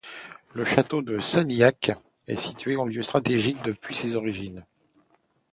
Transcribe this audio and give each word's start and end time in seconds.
Le 0.55 0.65
Château 0.65 1.03
de 1.03 1.19
Sanilhac 1.19 1.91
est 2.25 2.35
situé 2.35 2.73
à 2.75 2.79
un 2.81 2.87
lieu 2.87 3.03
stratégique 3.03 3.61
depuis 3.63 3.93
ses 3.93 4.15
origines. 4.15 4.65